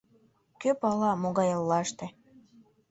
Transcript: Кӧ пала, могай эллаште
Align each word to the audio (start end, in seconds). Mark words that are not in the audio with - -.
Кӧ 0.61 0.69
пала, 0.81 1.11
могай 1.21 1.49
эллаште 1.57 2.07